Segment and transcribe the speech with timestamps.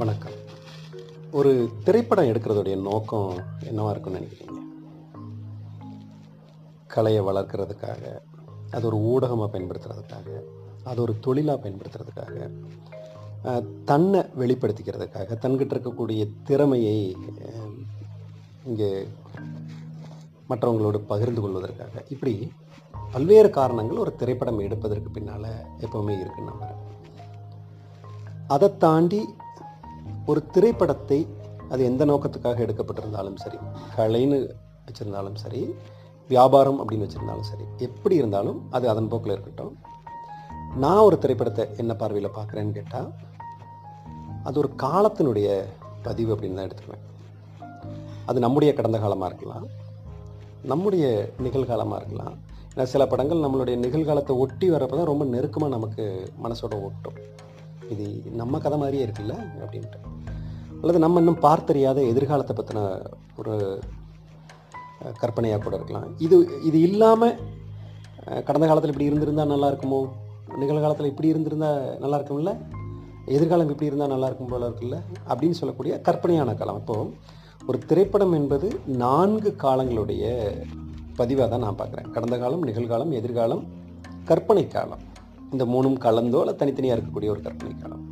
[0.00, 0.36] வணக்கம்.
[1.38, 1.50] ஒரு
[1.86, 3.30] திரைப்படம் எடுக்கிறதுடைய நோக்கம்
[3.68, 4.56] என்னவாக இருக்கும்னு நினைக்கிறீங்க?
[6.86, 8.02] கலையை வளர்க்கறதுக்காக
[8.70, 10.28] அது ஒரு ஊடகமாக பயன்படுத்துறதுக்காக
[10.84, 12.36] அது ஒரு தொழிலாக பயன்படுத்துறதுக்காக
[13.90, 16.96] தன்னை வெளிப்படுத்திக்கிறதுக்காக தன்கிட்ட இருக்கக்கூடிய திறமையை
[18.64, 18.90] இங்கே
[20.50, 22.34] மற்றவங்களோடு பகிர்ந்து கொள்வதற்காக இப்படி
[23.12, 25.50] பல்வேறு காரணங்கள் ஒரு திரைப்படம் எடுப்பதற்கு பின்னால்
[25.86, 26.86] எப்போவுமே இருக்குன்னு நம்புகிறேன்
[28.46, 29.20] அதை தாண்டி
[30.28, 31.18] ஒரு திரைப்படத்தை
[31.72, 33.58] அது எந்த நோக்கத்துக்காக எடுக்கப்பட்டிருந்தாலும் சரி
[33.96, 34.38] கலைன்னு
[34.86, 35.62] வச்சுருந்தாலும் சரி
[36.30, 39.72] வியாபாரம் அப்படின்னு வச்சுருந்தாலும் சரி எப்படி இருந்தாலும் அது அதன் போக்கில் இருக்கட்டும்.
[40.82, 43.08] நான் ஒரு திரைப்படத்தை என்ன பார்வையில் பார்க்குறேன்னு கேட்டால்
[44.48, 45.48] அது ஒரு காலத்தினுடைய
[46.06, 47.04] பதிவு அப்படின்னு தான் எடுத்துக்குவேன்.
[48.28, 49.66] அது நம்முடைய கடந்த காலமாக இருக்கலாம்
[50.72, 51.04] நம்முடைய
[51.44, 52.34] நிகழ்காலமாக இருக்கலாம்.
[52.72, 56.04] ஏன்னா சில படங்கள் நம்மளுடைய நிகழ்காலத்தை ஒட்டி வரப்போ தான் ரொம்ப நெருக்கமாக நமக்கு
[56.44, 57.16] மனசோட ஒட்டும்.
[57.94, 59.34] இது நம்ம கதை மாதிரியே இருக்குல்ல
[59.64, 59.98] அப்படின்ட்டு.
[60.80, 63.06] அல்லது நம்ம இன்னும் பார்த்தறியாத எதிர்காலத்தை பற்றின
[63.38, 63.54] ஒரு
[65.18, 66.06] கற்பனையாக கூட இருக்கலாம்.
[66.18, 67.36] இது இது இல்லாமல்
[68.44, 70.00] கடந்த காலத்தில் இப்படி இருந்திருந்தால் நல்லா இருக்குமோ?
[70.58, 72.52] நிகழ்காலத்தில் இப்படி இருந்திருந்தால் நல்லா இருக்கும்ல?
[73.36, 74.96] எதிர்காலம் இப்படி இருந்தால் நல்லா இருக்கும் போல இருக்குல்ல?
[75.28, 76.76] அப்படின்னு சொல்லக்கூடிய கற்பனையான காலம்.
[76.76, 77.12] இப்போது
[77.66, 80.24] ஒரு திரைப்படம் என்பது நான்கு காலங்களுடைய
[81.18, 82.10] பதிவாக தான் நான் பார்க்குறேன்.
[82.10, 83.64] கடந்த காலம் நிகழ்காலம் எதிர்காலம்
[84.24, 85.04] கற்பனை காலம்.
[85.54, 88.04] இந்த மூணும் கலந்தோ இல்லை தனித்தனியாக இருக்கக்கூடிய ஒரு கற்பனை காலம்.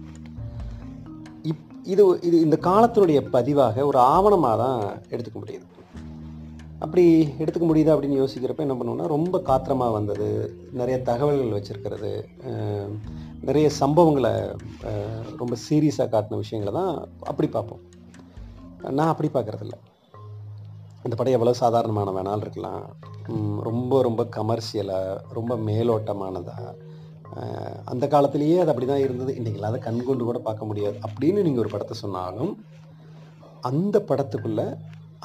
[1.51, 4.81] இப் இது இது இந்த காலத்தினுடைய பதிவாக ஒரு ஆவணமாக தான்
[5.13, 5.67] எடுத்துக்க முடியுது.
[6.85, 7.05] அப்படி
[7.43, 10.27] எடுத்துக்க முடியுதா அப்படின்னு யோசிக்கிறப்ப என்ன பண்ணுவோம்னா ரொம்ப காத்திரமாக வந்தது
[10.81, 12.13] நிறைய தகவல்கள் வச்சுருக்கிறது
[13.49, 14.33] நிறைய சம்பவங்களை
[15.41, 16.93] ரொம்ப சீரியஸாக காட்டின விஷயங்களை தான்
[17.31, 17.83] அப்படி பார்ப்போம்.
[18.99, 19.77] நான் அப்படி பார்க்குறதில்ல.
[21.07, 22.85] இந்த படம் எவ்வளோ சாதாரணமான வேணாலும் இருக்கலாம்.
[23.69, 26.75] ரொம்ப ரொம்ப கமர்ஷியலாக ரொம்ப மேலோட்டமானதாக
[27.93, 29.33] அந்த காலத்திலேயே அது அப்படி தான் இருந்தது.
[29.39, 30.97] இன்றைக்கி அதை கண்கொண்டு கூட பார்க்க முடியாது.
[31.09, 32.53] அப்படின்னு நீங்கள் ஒரு படத்தை சொன்னாலும்
[33.71, 34.69] அந்த படத்துக்குள்ளே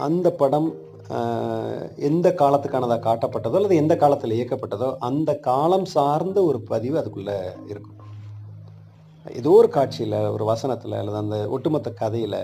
[0.08, 0.70] அந்த படம்
[2.10, 7.38] எந்த காலத்துக்கானதாக காட்டப்பட்டதோ அல்லது எந்த காலத்தில் இயக்கப்பட்டதோ அந்த காலம் சார்ந்த ஒரு பதிவு அதுக்குள்ளே
[7.72, 8.00] இருக்கும்.
[9.40, 12.40] ஏதோ ஒரு காட்சியில் ஒரு வசனத்தில் அல்லது அந்த ஒட்டுமொத்த கதையில்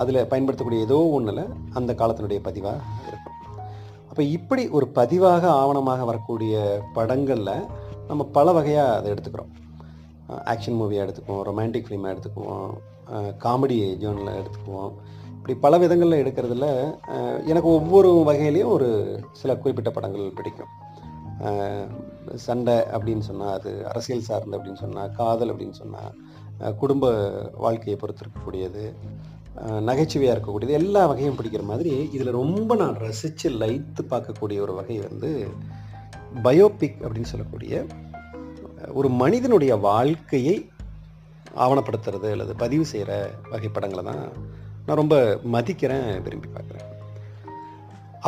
[0.00, 1.44] அதில் பயன்படுத்தக்கூடிய ஏதோ ஒன்றில்
[1.78, 3.36] அந்த காலத்தினுடைய பதிவாக இருக்கும்.
[4.10, 6.54] அப்போ இப்படி ஒரு பதிவாக ஆவணமாக வரக்கூடிய
[6.96, 7.54] படங்களில்
[8.10, 9.52] நம்ம பல வகையாக அதை எடுத்துக்கிறோம்.
[10.52, 12.70] ஆக்ஷன் மூவியாக எடுத்துக்குவோம் ரொமான்டிக் ஃபிலிமாக எடுத்துக்குவோம்
[13.44, 14.92] காமெடி ஜோனில் எடுத்துக்குவோம்.
[15.36, 16.66] இப்படி பல விதங்களில் எடுக்கிறதுல
[17.50, 18.88] எனக்கு ஒவ்வொரு வகையிலையும் ஒரு
[19.40, 20.72] சில குறிப்பிட்ட படங்கள் பிடிக்கும்.
[22.46, 27.06] சண்டை அப்படின்னு சொன்னால் அது அரசியல் சார்ந்து அப்படின்னு சொன்னால் காதல் அப்படின்னு சொன்னால் குடும்ப
[27.64, 28.82] வாழ்க்கையை பொறுத்து இருக்கக்கூடியது
[29.88, 35.30] நகைச்சுவையாக இருக்கக்கூடியது எல்லா வகையும் பிடிக்கிற மாதிரி இதில் ரொம்ப நான் ரசித்து லைத்து பார்க்கக்கூடிய ஒரு வகை வந்து
[36.42, 37.84] பயோபிக் அப்படின்னு சொல்லக்கூடிய
[38.98, 40.56] ஒரு மனிதனுடைய வாழ்க்கையை
[41.64, 44.22] ஆவணப்படுத்துறது அல்லது பதிவு செய்கிற வகைப்படங்களை தான்
[44.86, 46.86] நான் ரொம்ப மதிக்கிறேன் விரும்பி பார்க்குறேன்.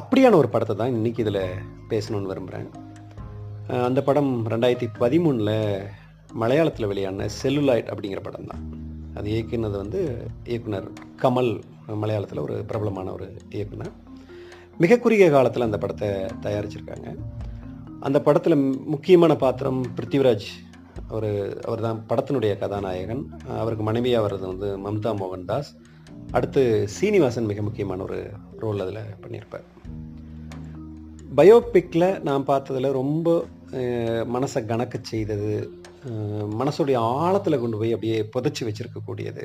[0.00, 1.44] அப்படியான ஒரு படத்தை தான் இன்றைக்கி இதில்
[1.88, 2.68] பேசணும்னு விரும்புகிறேன்
[3.88, 5.56] அந்த படம் ரெண்டாயிரத்தி பதிமூணில்
[6.42, 8.62] மலையாளத்தில் வெளியான செல்லுலாய்ட் அப்படிங்கிற படம் தான்.
[9.14, 10.00] அது இயக்குனது வந்து
[10.44, 10.88] இயக்குனர்
[11.22, 11.60] கமல்
[12.02, 13.92] மலையாளத்தில் ஒரு பிரபலமான ஒரு இயக்குனர்.
[14.78, 16.08] மிக குறுகிய காலத்தில் அந்த படத்தை
[16.46, 17.08] தயாரிச்சிருக்காங்க.
[18.06, 18.56] அந்த படத்தில்
[18.92, 20.46] முக்கியமான பாத்திரம் பிருத்திவிராஜ்
[21.12, 21.28] அவர்
[21.66, 23.22] அவர் தான் படத்தினுடைய கதாநாயகன்.
[23.62, 25.70] அவருக்கு மனைவியாக வர்றது வந்து மம்தா மோகன் தாஸ்.
[26.36, 26.62] அடுத்து
[26.96, 28.18] சீனிவாசன் மிக முக்கியமான ஒரு
[28.62, 29.66] ரோல் அதில் பண்ணியிருப்பார்.
[31.38, 33.28] பயோபிக்கில் நான் பார்த்ததில் ரொம்ப
[34.34, 35.52] மனசை கணக்க செய்தது
[36.60, 39.44] மனசுடைய ஆழத்தில் கொண்டு போய் அப்படியே புதைச்சி வச்சிருக்கக்கூடியது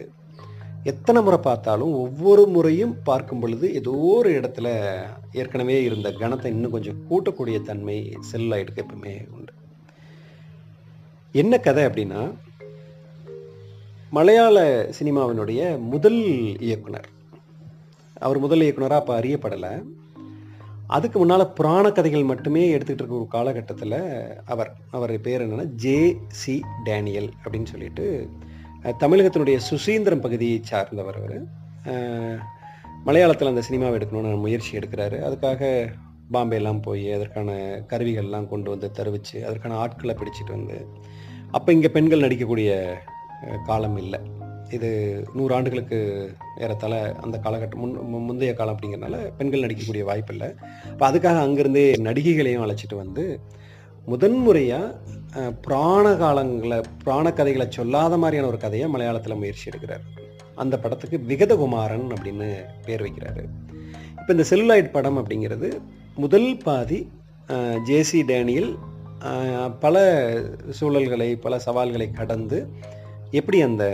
[0.83, 4.67] எத்தனை முறை பார்த்தாலும் ஒவ்வொரு முறையும் பார்க்கும் பொழுது ஏதோ ஒரு இடத்துல
[5.31, 9.53] ஏற்கனவே இருந்த கணத்தை இன்னும் கொஞ்சம் கூட்டக்கூடிய தன்மை செல்லாயிடுக்கு எப்பவுமே உண்டு.
[11.31, 12.33] என்ன கதை அப்படின்னா
[14.09, 16.21] மலையாள சினிமாவினுடைய முதல்
[16.59, 17.09] இயக்குனர்.
[18.13, 19.83] அவர் முதல் இயக்குனராக அப்போ அறியப்படலை.
[20.87, 26.61] அதுக்கு முன்னால் புராண கதைகள் மட்டுமே எடுத்துக்கிட்டு இருக்க ஒரு காலகட்டத்தில் அவர் அவர் பேர் என்னென்னா ஜே சி
[26.83, 28.29] டேனியல் அப்படின்னு சொல்லிட்டு
[29.03, 31.37] தமிழகத்தினுடைய சுசீந்திரம் பகுதியை சார்ந்தவர் அவர்.
[33.05, 35.17] மலையாளத்தில் அந்த சினிமாவை எடுக்கணும்னு முயற்சி எடுக்கிறாரு.
[35.27, 35.71] அதுக்காக
[36.33, 37.51] பாம்பேலாம் போய் அதற்கான
[37.91, 40.77] கருவிகள்லாம் கொண்டு வந்து தருவிச்சு அதற்கான ஆட்களை பிடிச்சிட்டு வந்து
[41.51, 42.71] அப்போ இங்கே பெண்கள் நடிக்கக்கூடிய
[43.65, 44.19] காலம் இல்லை.
[44.69, 44.89] இது
[45.33, 45.99] நூறு ஆண்டுகளுக்கு
[46.59, 46.95] ஏறத்தால
[47.25, 50.49] அந்த காலகட்டம் முன் முந்தைய காலம் அப்படிங்கிறனால பெண்கள் நடிக்கக்கூடிய வாய்ப்பு இல்லை.
[50.91, 53.39] அப்போ அதுக்காக அங்கேருந்தே நடிகைகளையும் அழைச்சிட்டு வந்து
[54.05, 54.95] முதன்முறையாக
[55.61, 60.03] புராண காலங்களை புராண கதைகளை சொல்லாத மாதிரியான ஒரு கதையை மலையாளத்தில் முயற்சி எடுக்கிறார்.
[60.55, 62.47] அந்த படத்துக்கு விகதகுமாரன் அப்படின்னு
[62.85, 63.43] பேர் வைக்கிறாரு.
[64.19, 65.69] இப்போ இந்த செல்லுலாய்ட் படம் அப்படிங்கிறது
[66.15, 66.99] முதல் பாதி
[67.89, 68.71] ஜேசி டேனியல்
[69.79, 69.97] பல
[70.79, 72.59] சூழல்களை பல சவால்களை கடந்து
[73.31, 73.85] எப்படி அந்த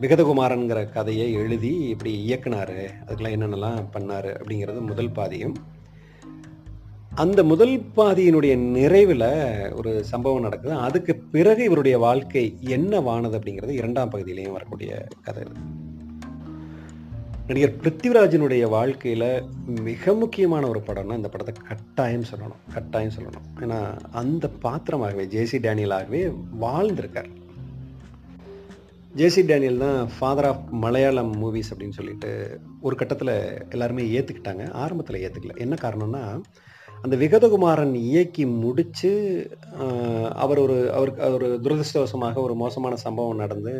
[0.00, 5.56] விகதகுமாரன்கிற கதையை எழுதி எப்படி இயக்குனாரு அதுக்கெல்லாம் என்னென்னலாம் பண்ணாரு அப்படிங்கிறது முதல் பாதியும்.
[7.18, 10.74] அந்த முதல் பாதியினுடைய நிறைவில் ஒரு சம்பவம் நடக்குது.
[10.74, 15.60] அதுக்கு பிறகு இவருடைய வாழ்க்கை என்ன வானது அப்படிங்கிறது இரண்டாம் பகுதியிலையும் வரக்கூடிய கதை இது.
[17.46, 22.72] நடிகர் பிருத்திவிராஜனுடைய வாழ்க்கையில் மிக முக்கியமான ஒரு படம்னா இந்த படத்தை கட்டாயம் சொல்லணும்.
[22.72, 23.46] கட்டாயம் சொல்லணும்.
[23.60, 27.30] ஏன்னா அந்த பாத்திரமாகவே ஜேசி டேனியலாகவே வாழ்ந்திருக்கார்.
[29.16, 35.56] ஜேசி டேனியல் தான் ஃபாதர் ஆஃப் மலையாளம் மூவிஸ் அப்படின்னு சொல்லிட்டு ஒரு கட்டத்தில் எல்லாருமே ஏற்றுக்கிட்டாங்க ஆரம்பத்தில் ஏற்றுக்கல
[35.56, 36.40] என்ன காரணம்னா
[37.04, 39.10] அந்த விகதகுமாரன் இயக்கி முடித்து
[40.44, 43.74] அவர் ஒரு அவருக்கு அவர் துரதிருஷ்டவசமாக ஒரு மோசமான சம்பவம் நடந்து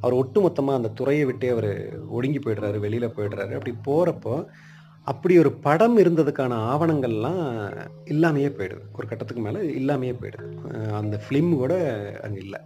[0.00, 1.70] அவர் ஒட்டுமொத்தமாக அந்த துறையை விட்டே அவர்
[2.16, 3.52] ஒடுங்கி போயிடுறாரு வெளியில் போயிடுறாரு.
[3.58, 4.34] அப்படி போகிறப்போ
[5.06, 7.44] அப்படி ஒரு படம் இருந்ததுக்கான ஆவணங்கள்லாம்
[8.12, 8.84] இல்லாமையே போயிடுது.
[8.98, 10.50] ஒரு கட்டத்துக்கு மேலே இல்லாமையே போயிடுது.
[11.00, 11.74] அந்த ஃபிலிம் கூட
[12.26, 12.60] அங்கே இல்லை.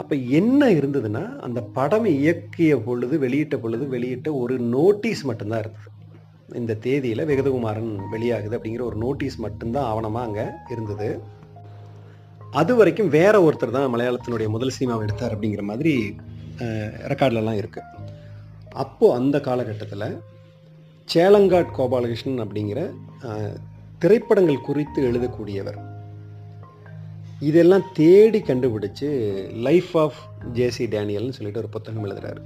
[0.00, 5.90] அப்போ என்ன இருந்ததுன்னா அந்த படம் இயக்கிய பொழுது வெளியிட்ட பொழுது வெளியிட்ட ஒரு நோட்டீஸ் மட்டும்தான் இருந்தது.
[6.60, 10.44] இந்த தேதியில் விகதகுமாரன் வெளியாகுது அப்படிங்கிற ஒரு நோட்டீஸ் மட்டும்தான் ஆவணமாக அங்கே
[10.74, 11.08] இருந்தது.
[12.60, 15.94] அது வரைக்கும் வேற ஒருத்தர் தான் மலையாளத்தினுடைய முதல் சினிமாவை எடுத்தார் அப்படிங்கிற மாதிரி
[17.12, 17.92] ரெக்கார்ட்லலாம் இருக்குது
[18.84, 20.08] அப்போது அந்த காலகட்டத்தில்
[21.08, 22.80] சேலங்காட் கோபாலகிருஷ்ணன் அப்படிங்கிற
[24.02, 25.78] திரைப்படங்கள் குறித்து எழுதக்கூடியவர்.
[27.48, 29.08] இதெல்லாம் தேடி கண்டுபிடிச்சு
[29.66, 30.20] லைஃப் ஆஃப்
[30.58, 32.40] ஜேசி டேனியல்னு சொல்லிட்டு ஒரு புத்தகம் எழுதுகிறார்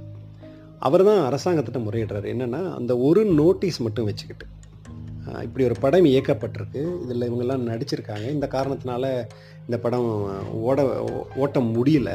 [0.87, 2.27] அவர் தான் அரசாங்கத்திட்ட முறையிடுறாரு.
[2.33, 4.47] என்னென்னா அந்த ஒரு நோட்டீஸ் மட்டும் வச்சுக்கிட்டு.
[5.45, 6.81] இப்படி ஒரு படம் இயக்கப்பட்டிருக்கு.
[7.03, 8.25] இதில் இவங்கெல்லாம் நடிச்சிருக்காங்க.
[8.35, 9.05] இந்த காரணத்தினால
[9.65, 10.09] இந்த படம்
[10.69, 10.79] ஓட
[11.35, 12.11] ஓட்ட முடியல.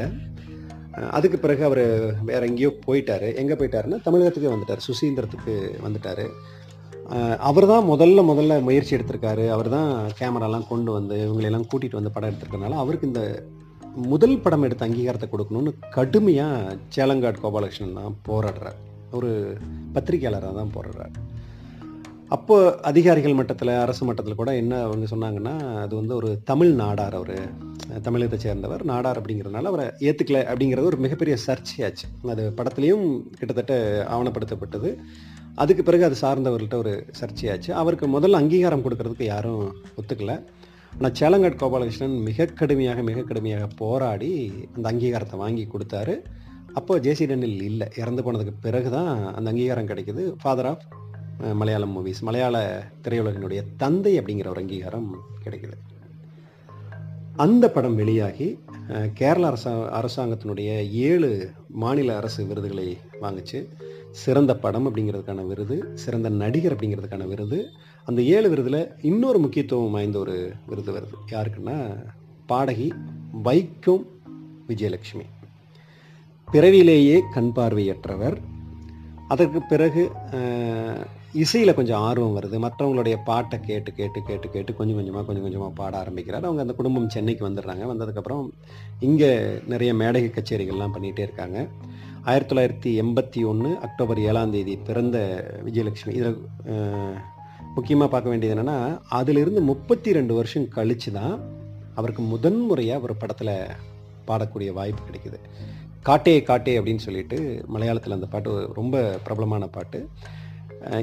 [1.17, 1.85] அதுக்கு பிறகு அவர்
[2.31, 3.27] வேற எங்கேயோ போயிட்டார்.
[3.43, 4.85] எங்கே போயிட்டாருன்னா தமிழகத்துக்கு வந்துட்டார்.
[4.89, 5.55] சுசீந்திரத்துக்கு
[5.87, 6.25] வந்துட்டார்.
[7.49, 9.45] அவர் தான் முதல்ல முதல்ல முயற்சி எடுத்திருக்காரு.
[9.57, 9.91] அவர் தான்
[10.21, 13.23] கேமராலாம் கொண்டு வந்து இவங்களெல்லாம் கூட்டிகிட்டு வந்து படம் எடுத்திருக்கனால அவருக்கு இந்த
[13.97, 18.79] முதல் படம் எடுத்த அங்கீகாரத்தை கொடுக்கணும்னு கடுமையாக சேலங்காட் கோபாலகிருஷ்ணன் தான் போராடுறார்.
[19.11, 19.57] ஒரு
[19.95, 21.15] பத்திரிகையாளராக தான் போராடுறார்.
[22.29, 27.53] அப்போ அதிகாரிகள் மட்டத்தில் அரசு மட்டத்தில் கூட என்ன அவங்க சொன்னாங்கன்னா அது வந்து ஒரு தமிழ் நாடார் அவர்
[28.03, 28.85] தமிழகத்தை சேர்ந்தவர்.
[28.85, 32.07] நாடார் அப்படிங்கிறதுனால அவரை ஏற்றுக்கல அப்படிங்கிறது ஒரு மிகப்பெரிய சர்ச்சையாச்சு.
[32.29, 34.97] அது படத்துலேயும் கிட்டத்தட்ட ஆவணப்படுத்தப்பட்டது.
[35.55, 37.71] அதுக்கு பிறகு அது சார்ந்தவர்கள்ட்ட ஒரு சர்ச்சையாச்சு.
[37.71, 40.43] அவருக்கு முதல்ல அங்கீகாரம் கொடுக்கறதுக்கு யாரும் ஒத்துக்கலை.
[40.99, 44.31] ஆனால் சேலங்காட் கோபாலகிருஷ்ணன் மிக கடுமையாக மிக கடுமையாக போராடி
[44.77, 46.15] அந்த அங்கீகாரத்தை வாங்கி கொடுத்தாரு.
[46.79, 50.23] அப்போது ஜேசி டென்னில் இல்லை இறந்து போனதுக்கு பிறகு தான் அந்த அங்கீகாரம் கிடைக்கிது.
[50.43, 50.87] ஃபாதர் ஆஃப்
[51.61, 52.57] மலையாளம் மூவிஸ் மலையாள
[53.05, 55.09] திரையுலகினுடைய தந்தை அப்படிங்கிற ஒரு அங்கீகாரம்
[55.45, 55.77] கிடைக்குது.
[57.45, 58.49] அந்த படம் வெளியாகி
[59.15, 59.69] கேரள அரசா
[59.99, 63.69] அரசாங்கத்தினுடைய ஏழு மாநில அரசு விருதுகளை வாங்குச்சு.
[64.11, 67.69] சிறந்த படம் அப்படிங்கிறதுக்கான விருது சிறந்த நடிகர் அப்படிங்கிறதுக்கான விருது.
[68.05, 71.31] அந்த ஏழு விருதில் இன்னொரு முக்கியத்துவம் வாய்ந்த ஒரு விருது வருது.
[71.31, 72.05] யாருக்குன்னா
[72.47, 72.93] பாடகி
[73.33, 74.07] வைக்கும்
[74.69, 75.27] விஜயலட்சுமி.
[76.51, 78.37] பிறவியிலேயே கண் பார்வையற்றவர்.
[79.29, 80.11] அதற்கு பிறகு
[81.43, 82.57] இசையில் கொஞ்சம் ஆர்வம் வருது.
[82.65, 86.47] மற்றவங்களுடைய பாட்டை கேட்டு கேட்டு கேட்டு கேட்டு கொஞ்சம் கொஞ்சமாக கொஞ்சம் கொஞ்சமாக பாட ஆரம்பிக்கிறார்.
[86.49, 87.85] அவங்க அந்த குடும்பம் சென்னைக்கு வந்துடுறாங்க.
[87.93, 88.45] வந்ததுக்கப்புறம்
[89.09, 89.31] இங்கே
[89.73, 91.59] நிறைய மேடை கச்சேரிகள்லாம் பண்ணிகிட்டே இருக்காங்க.
[92.31, 95.19] ஆயிரத்தி தொள்ளாயிரத்தி எண்பத்தி ஒன்று அக்டோபர் ஏழாம் தேதி பிறந்த
[95.67, 96.15] விஜயலட்சுமி.
[96.21, 96.39] இதில்
[97.77, 98.79] முக்கியமாக பார்க்க வேண்டியது என்னென்னா
[99.19, 101.35] அதிலிருந்து முப்பத்தி ரெண்டு வருஷம் கழித்து தான்
[101.99, 103.55] அவருக்கு முதன் முறையாக ஒரு படத்தில்
[104.29, 105.39] பாடக்கூடிய வாய்ப்பு கிடைக்குது.
[106.09, 107.39] காட்டே காட்டே அப்படின்னு சொல்லிட்டு
[107.75, 108.51] மலையாளத்தில் அந்த பாட்டு
[108.81, 110.01] ரொம்ப பிரபலமான பாட்டு.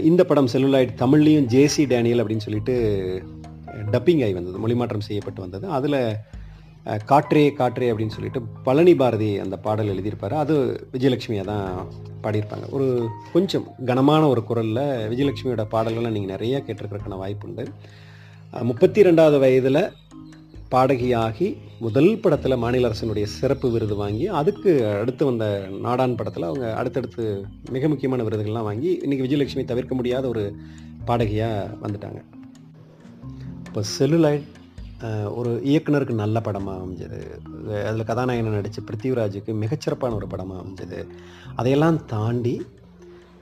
[0.09, 2.75] இந்த படம் செல்லுலாய்ட் தமிழ்லேயும் ஜேசி டேனியல் அப்படின்னு சொல்லிட்டு
[3.93, 5.65] டப்பிங் ஆகி வந்தது மொழிமாற்றம் செய்யப்பட்டு வந்தது.
[5.77, 5.99] அதில்
[7.09, 10.35] காற்றே காற்றே அப்படின்னு சொல்லிட்டு பழனி பாரதி அந்த பாடல் எழுதியிருப்பாரு.
[10.43, 10.55] அது
[10.93, 11.67] விஜயலட்சுமியாக தான்
[12.23, 12.65] பாடியிருப்பாங்க.
[12.69, 12.87] ஒரு
[13.33, 17.65] கொஞ்சம் கனமான ஒரு குரலில் விஜயலட்சுமியோட பாடல்கள்லாம் நீங்கள் நிறைய கேட்டிருக்கிறதுக்கான வாய்ப்பு உண்டு
[18.69, 19.81] முப்பத்தி ரெண்டாவது வயதில்
[20.73, 21.47] பாடகியாகி
[21.85, 25.45] முதல் படத்தில் மாநில அரசினுடைய சிறப்பு விருது வாங்கி அதுக்கு அடுத்து வந்த
[25.85, 27.23] நாடான் படத்தில் அவங்க அடுத்தடுத்து
[27.75, 30.43] மிக முக்கியமான விருதுகள்லாம் வாங்கி இன்றைக்கி விஜயலட்சுமி தவிர்க்க முடியாத ஒரு
[31.09, 32.19] பாடகியாக வந்துட்டாங்க.
[33.67, 34.47] இப்போ செல்லுலைட்
[35.39, 37.19] ஒரு இயக்குனருக்கு நல்ல படமாக அமைஞ்சது.
[37.89, 40.99] அதில் கதாநாயகனை நடித்து பிருத்திவிராஜுக்கு மிகச்சிறப்பான ஒரு படமாக அமைஞ்சது.
[41.55, 42.55] அதையெல்லாம் தாண்டி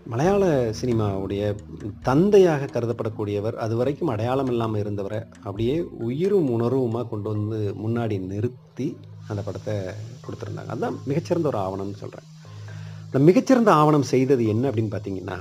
[0.10, 0.43] மலையாள
[0.79, 1.41] சினிமாவுடைய
[2.08, 5.75] தந்தையாக கருதப்படக்கூடியவர் அது வரைக்கும் அடையாளம் இல்லாமல் இருந்தவரை அப்படியே
[6.08, 8.88] உயிரும் உணர்வுமாக கொண்டு வந்து முன்னாடி நிறுத்தி
[9.27, 9.75] அந்த படத்தை
[10.25, 10.72] கொடுத்துருந்தாங்க.
[10.74, 12.27] அதுதான் மிகச்சிறந்த ஒரு ஆவணம்னு சொல்கிறேன்
[13.05, 15.39] அந்த மிகச்சிறந்த ஆவணம் செய்தது என்ன அப்படின்னு பார்த்தீங்கன்னா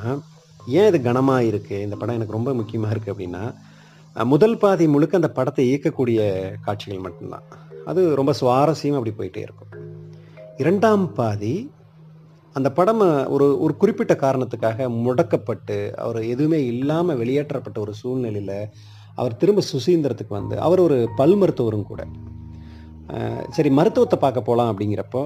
[0.78, 3.44] ஏன் இது கனமாக இருக்குது இந்த படம் எனக்கு ரொம்ப முக்கியமாக இருக்குது அப்படின்னா
[4.14, 6.20] முதல் பாதி முழுக்க அந்த படத்தை இயக்கக்கூடிய
[6.64, 7.44] காட்சிகள் மட்டும்தான்.
[7.90, 9.72] அது ரொம்ப சுவாரஸ்யம் அப்படி போயிட்டே இருக்கும்.
[10.62, 11.54] இரண்டாம் பாதி
[12.56, 13.02] அந்த படம்
[13.34, 18.56] ஒரு ஒரு குறிப்பிட்ட காரணத்துக்காக முடக்கப்பட்டு அவர் எதுவுமே இல்லாமல் வெளியேற்றப்பட்ட ஒரு சூழ்நிலையில்
[19.14, 22.02] அவர் திரும்ப சுசீந்திரத்துக்கு வந்து அவர் ஒரு பல் மருத்துவரும் கூட.
[23.56, 25.22] சரி மருத்துவத்தை பார்க்க போகலாம் அப்படிங்கிறப்போ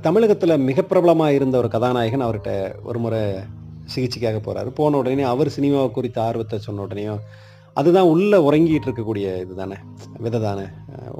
[0.00, 2.52] தமிழகத்தில் மிக பிரபலமாக இருந்த ஒரு கதாநாயகன் அவர்கிட்ட
[2.82, 3.20] ஒரு முறை
[3.94, 7.22] சிகிச்சைக்காக போகிறாரு போன உடனே அவர் சினிமாவை குறித்த ஆர்வத்தை சொன்ன உடனேயும்
[7.76, 9.76] அதுதான் உள்ளே உறங்கிட்டு இருக்கக்கூடிய இது தானே
[10.18, 10.66] விதை தானே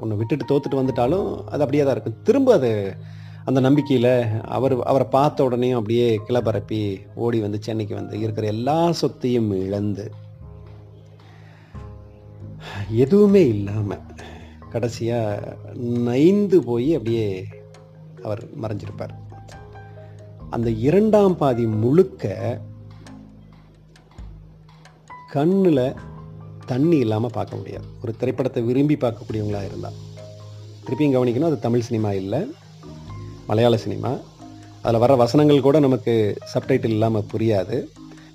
[0.01, 2.17] ஒன்று விட்டுட்டு தோத்துட்டு வந்துட்டாலும் அது அப்படியே தான் இருக்கும்.
[2.23, 2.71] திரும்ப அது
[3.45, 4.13] அந்த நம்பிக்கையில்
[4.55, 6.81] அவர் அவரை பார்த்த உடனே அப்படியே கிளப்பரப்பி
[7.23, 10.05] ஓடி வந்து சென்னைக்கு வந்து இருக்கிற எல்லா சொத்தையும் இழந்து
[13.03, 14.05] எதுவுமே இல்லாமல்
[14.73, 15.55] கடைசியாக
[16.09, 17.25] நைந்து போய் அப்படியே
[18.23, 19.13] அவர் மறைஞ்சிருப்பார்.
[20.55, 22.33] அந்த இரண்டாம் பாதி முழுக்க
[25.33, 25.85] கண்ணில்
[26.71, 27.87] தண்ணி இல்லாமல் பார்க்க முடியாது.
[28.03, 29.99] ஒரு திரைப்படத்தை விரும்பி பார்க்கக்கூடியவங்களா இருந்தால்
[30.85, 32.41] திருப்பியும் கவனிக்கணும் அது தமிழ் சினிமா இல்லை.
[33.51, 34.11] மலையாள சினிமா.
[34.83, 36.13] அதில் வர வசனங்கள் கூட நமக்கு
[36.51, 37.77] சப்டைட்டில் இல்லாமல் புரியாது.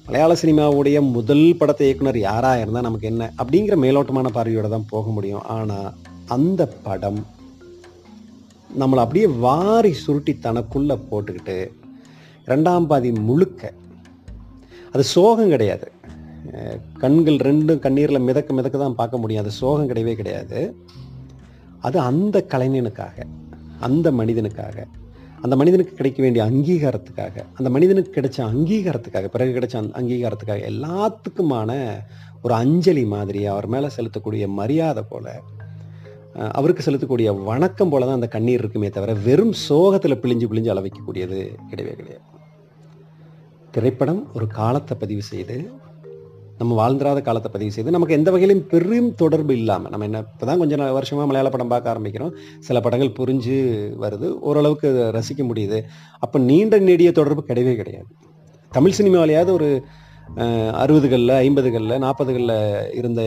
[0.07, 5.45] மலையாள சினிமாவுடைய முதல் படத்தை இயக்குனர் யாராக இருந்தால் நமக்கு என்ன அப்படிங்கிற மேலோட்டமான பார்வையோடு தான் போக முடியும்.
[5.55, 5.89] ஆனால்
[6.37, 7.21] அந்த படம்
[8.81, 11.59] நம்மளை அப்படியே வாரி சுருட்டி தனக்குள்ளே போட்டுக்கிட்டு
[12.53, 13.73] ரெண்டாம் பாதி முழுக்க
[14.93, 15.87] அது சோகம் கிடையாது.
[17.03, 19.43] கண்கள் ரெண்டும் கண்ணீரில் மிதக்க மிதக்க தான் பார்க்க முடியும்.
[19.45, 20.61] அது சோகம் கிடையவே கிடையாது.
[21.87, 23.27] அது அந்த கலைஞனுக்காக
[23.87, 24.87] அந்த மனிதனுக்காக
[25.43, 31.71] அந்த மனிதனுக்கு கிடைக்க வேண்டிய அங்கீகாரத்துக்காக அந்த மனிதனுக்கு கிடைச்ச அங்கீகாரத்துக்காக பிறகு கிடைச்ச அந்த அங்கீகாரத்துக்காக எல்லாத்துக்குமான
[32.43, 35.27] ஒரு அஞ்சலி மாதிரி அவர் மேலே செலுத்தக்கூடிய மரியாதை போல
[36.53, 41.39] அவருக்கு செலுத்தக்கூடிய வணக்கம் போல தான் அந்த கண்ணீர் இருக்குமே தவிர வெறும் சோகத்தில் பிழிஞ்சு பிழிஞ்சு அளவைக்கக்கூடியது
[41.71, 42.25] கிடையவே கிடையாது.
[43.71, 45.57] திரைப்படம் ஒரு காலத்தை பதிவு செய்து
[46.61, 50.61] நம்ம வாழ்ந்துராத காலத்தை பதிவு செய்து நமக்கு எந்த வகையிலும் பெரும் தொடர்பு இல்லாமல் நம்ம என்ன இப்போ தான்
[50.63, 52.33] கொஞ்சம் வருஷமாக மலையாள படம் பார்க்க ஆரம்பிக்கிறோம்.
[52.69, 53.59] சில படங்கள் புரிஞ்சு
[54.05, 55.79] வருது ஓரளவுக்கு ரசிக்க முடியுது.
[56.25, 58.09] அப்போ நீண்ட நெடிய தொடர்பு கிடையவே கிடையாது.
[58.73, 59.71] தமிழ் சினிமாவிலையாவது ஒரு
[60.83, 62.57] அறுபதுகளில் ஐம்பதுகளில் நாற்பதுகளில்
[63.01, 63.21] இருந்த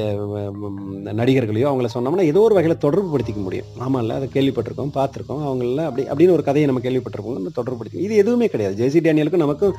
[1.19, 3.69] நடிகர்களையோ அவங்கள சொன்னோம்னா ஏதோ ஒரு வகையில் தொடர்பு படுத்திக்க முடியும்.
[3.85, 5.43] ஆமாம்ல அதை கேள்விப்பட்டிருக்கோம் பார்த்துருக்கோம்.
[5.47, 8.75] அவங்கள அப்படி அப்படின்னு ஒரு கதையை நம்ம கேள்விப்பட்டிருக்கோம் நம்ம தொடர்பு படுத்தி இது எதுவுமே கிடையாது.
[8.81, 9.77] ஜெய்சி டேனியலுக்கும் நமக்கும்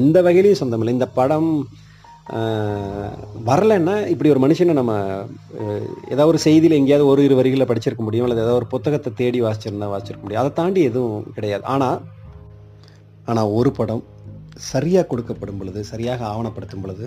[0.00, 0.96] எந்த வகையிலையும் சொந்தமில்லை.
[0.98, 1.50] இந்த படம்
[3.48, 4.94] வரலைன்னா இப்படி ஒரு மனுஷனை நம்ம
[6.12, 9.88] ஏதாவது ஒரு செய்தியில் எங்கேயாவது ஒரு இரு வரிகளில் படிச்சிருக்க முடியும் அல்லது ஏதாவது ஒரு புத்தகத்தை தேடி வாசிச்சிருந்தா
[9.92, 10.42] வாசிச்சிருக்க முடியும்.
[10.42, 11.64] அதை தாண்டி எதுவும் கிடையாது.
[11.74, 11.98] ஆனால்
[13.26, 14.02] ஆனால் ஒரு படம்
[14.72, 17.06] சரியாக கொடுக்கப்படும் பொழுது சரியாக ஆவணப்படுத்தும் பொழுது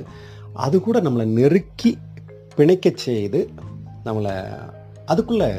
[0.65, 1.91] அது கூட நம்மளை நெருக்கி
[2.57, 3.41] பிணைக்க செய்து
[4.05, 4.33] நம்மளை
[5.05, 5.49] அதுக்குள்ளே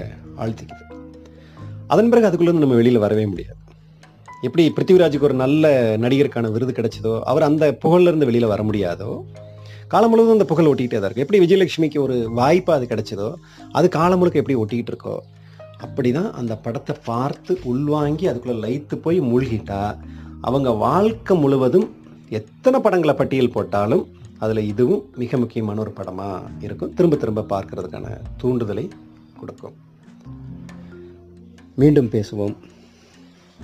[0.42, 0.84] ஆழ்த்திக்குது.
[1.86, 3.58] அதன் பிறகு அதுக்குள்ளேருந்து நம்ம வெளியில் வரவே முடியாது.
[4.46, 9.10] எப்படி பிருத்திவிராஜுக்கு ஒரு நல்ல நடிகருக்கான விருது கிடைச்சதோ அவர் அந்த புகழ்ல இருந்து வெளியில் வர முடியாதோ
[9.92, 11.24] காலம் முழுவதும் அந்த புகழ் ஒட்டிக்கிட்டே தான் இருக்கு.
[11.24, 13.28] எப்படி விஜயலட்சுமிக்கு ஒரு வாய்ப்பு அது கிடைச்சதோ
[13.78, 15.16] அது காலம் முழுக்க எப்படி ஒட்டிக்கிட்டு இருக்கோ
[15.84, 19.80] அப்படிதான் அந்த படத்தை பார்த்து உள்வாங்கி அதுக்குள்ளே லயித்து போய் மூழ்கிட்டா
[20.48, 21.86] அவங்க வாழ்க்கை முழுவதும்
[22.38, 24.04] எத்தனை படங்களை பட்டியல் போட்டாலும்
[24.44, 26.92] அதில் இதுவும் மிக முக்கியமான ஒரு படமாக இருக்கும்.
[26.94, 28.06] திரும்ப திரும்ப பார்க்கறதுக்கான
[28.42, 28.84] தூண்டுதலை
[29.40, 29.74] கொடுக்கும்.
[31.82, 32.56] மீண்டும் பேசுவோம்.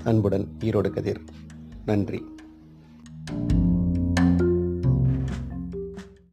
[0.04, 1.22] அன்புடன் ஈரோடு கதிர்.
[1.90, 2.20] நன்றி.